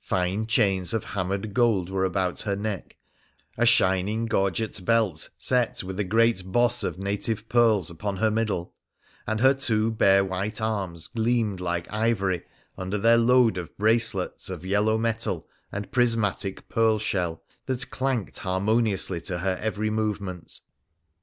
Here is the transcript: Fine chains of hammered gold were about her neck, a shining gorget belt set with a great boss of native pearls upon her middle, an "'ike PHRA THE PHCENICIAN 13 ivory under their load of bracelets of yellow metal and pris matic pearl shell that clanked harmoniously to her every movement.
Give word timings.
Fine 0.00 0.46
chains 0.46 0.94
of 0.94 1.04
hammered 1.04 1.52
gold 1.52 1.90
were 1.90 2.06
about 2.06 2.40
her 2.40 2.56
neck, 2.56 2.96
a 3.58 3.66
shining 3.66 4.24
gorget 4.24 4.82
belt 4.86 5.28
set 5.36 5.82
with 5.84 6.00
a 6.00 6.04
great 6.04 6.50
boss 6.50 6.82
of 6.82 6.98
native 6.98 7.46
pearls 7.46 7.90
upon 7.90 8.16
her 8.16 8.30
middle, 8.30 8.72
an 9.26 9.36
"'ike 9.40 9.40
PHRA 9.40 9.42
THE 9.42 9.48
PHCENICIAN 9.48 9.98
13 11.58 11.86
ivory 11.92 12.42
under 12.78 12.96
their 12.96 13.18
load 13.18 13.58
of 13.58 13.76
bracelets 13.76 14.48
of 14.48 14.64
yellow 14.64 14.96
metal 14.96 15.46
and 15.70 15.92
pris 15.92 16.16
matic 16.16 16.62
pearl 16.70 16.98
shell 16.98 17.42
that 17.66 17.90
clanked 17.90 18.38
harmoniously 18.38 19.20
to 19.20 19.40
her 19.40 19.58
every 19.60 19.90
movement. 19.90 20.60